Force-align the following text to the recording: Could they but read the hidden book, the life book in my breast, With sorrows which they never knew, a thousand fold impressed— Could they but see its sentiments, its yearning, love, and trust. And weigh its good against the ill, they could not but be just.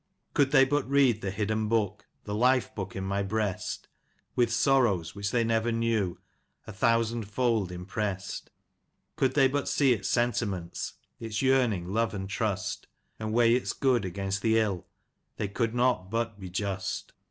Could 0.33 0.49
they 0.49 0.65
but 0.65 0.89
read 0.89 1.21
the 1.21 1.29
hidden 1.29 1.67
book, 1.67 2.07
the 2.23 2.33
life 2.33 2.73
book 2.73 2.95
in 2.95 3.03
my 3.03 3.21
breast, 3.21 3.87
With 4.35 4.51
sorrows 4.51 5.13
which 5.13 5.29
they 5.29 5.43
never 5.43 5.71
knew, 5.71 6.17
a 6.65 6.73
thousand 6.73 7.25
fold 7.27 7.71
impressed— 7.71 8.49
Could 9.15 9.35
they 9.35 9.47
but 9.47 9.67
see 9.69 9.93
its 9.93 10.09
sentiments, 10.09 10.93
its 11.19 11.43
yearning, 11.43 11.93
love, 11.93 12.15
and 12.15 12.27
trust. 12.27 12.87
And 13.19 13.31
weigh 13.31 13.53
its 13.53 13.73
good 13.73 14.03
against 14.03 14.41
the 14.41 14.57
ill, 14.57 14.87
they 15.37 15.47
could 15.47 15.75
not 15.75 16.09
but 16.09 16.39
be 16.39 16.49
just. 16.49 17.13